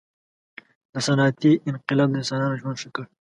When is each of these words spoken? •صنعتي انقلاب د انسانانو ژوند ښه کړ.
•صنعتي 1.05 1.51
انقلاب 1.69 2.09
د 2.11 2.15
انسانانو 2.21 2.59
ژوند 2.61 2.77
ښه 2.81 2.89
کړ. 2.95 3.05